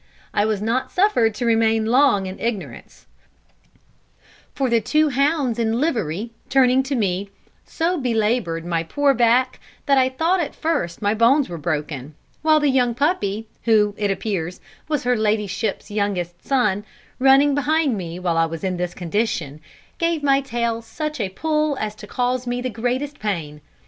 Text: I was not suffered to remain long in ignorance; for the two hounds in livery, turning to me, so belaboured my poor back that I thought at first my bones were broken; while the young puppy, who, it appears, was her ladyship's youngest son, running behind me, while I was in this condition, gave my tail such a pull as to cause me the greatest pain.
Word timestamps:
I 0.33 0.45
was 0.45 0.63
not 0.63 0.91
suffered 0.91 1.35
to 1.35 1.45
remain 1.45 1.85
long 1.85 2.25
in 2.25 2.39
ignorance; 2.39 3.05
for 4.55 4.67
the 4.67 4.81
two 4.81 5.09
hounds 5.09 5.59
in 5.59 5.73
livery, 5.79 6.31
turning 6.49 6.81
to 6.81 6.95
me, 6.95 7.29
so 7.65 7.99
belaboured 7.99 8.65
my 8.65 8.81
poor 8.81 9.13
back 9.13 9.59
that 9.85 9.99
I 9.99 10.09
thought 10.09 10.39
at 10.39 10.55
first 10.55 11.03
my 11.03 11.13
bones 11.13 11.49
were 11.49 11.59
broken; 11.59 12.15
while 12.41 12.59
the 12.59 12.71
young 12.71 12.95
puppy, 12.95 13.47
who, 13.65 13.93
it 13.95 14.09
appears, 14.09 14.59
was 14.87 15.03
her 15.03 15.15
ladyship's 15.15 15.91
youngest 15.91 16.43
son, 16.47 16.83
running 17.19 17.53
behind 17.53 17.95
me, 17.95 18.17
while 18.17 18.37
I 18.37 18.47
was 18.47 18.63
in 18.63 18.77
this 18.77 18.95
condition, 18.95 19.61
gave 19.99 20.23
my 20.23 20.41
tail 20.41 20.81
such 20.81 21.19
a 21.19 21.29
pull 21.29 21.77
as 21.77 21.93
to 21.97 22.07
cause 22.07 22.47
me 22.47 22.59
the 22.59 22.71
greatest 22.71 23.19
pain. 23.19 23.61